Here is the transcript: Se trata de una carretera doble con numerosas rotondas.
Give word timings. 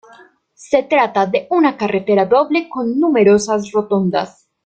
Se 0.55 0.81
trata 0.81 1.27
de 1.27 1.45
una 1.51 1.77
carretera 1.77 2.25
doble 2.25 2.67
con 2.67 2.99
numerosas 2.99 3.71
rotondas. 3.71 4.49